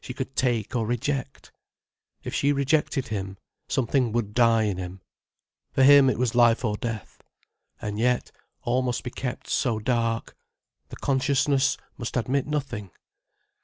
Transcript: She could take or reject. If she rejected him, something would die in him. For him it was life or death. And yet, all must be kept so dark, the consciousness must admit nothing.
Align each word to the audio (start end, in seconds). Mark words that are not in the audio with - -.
She 0.00 0.14
could 0.14 0.36
take 0.36 0.76
or 0.76 0.86
reject. 0.86 1.50
If 2.22 2.32
she 2.32 2.52
rejected 2.52 3.08
him, 3.08 3.38
something 3.68 4.12
would 4.12 4.32
die 4.32 4.62
in 4.62 4.76
him. 4.78 5.00
For 5.72 5.82
him 5.82 6.08
it 6.08 6.16
was 6.16 6.36
life 6.36 6.64
or 6.64 6.76
death. 6.76 7.20
And 7.82 7.98
yet, 7.98 8.30
all 8.62 8.82
must 8.82 9.02
be 9.02 9.10
kept 9.10 9.50
so 9.50 9.80
dark, 9.80 10.36
the 10.90 10.96
consciousness 10.98 11.76
must 11.98 12.16
admit 12.16 12.46
nothing. 12.46 12.92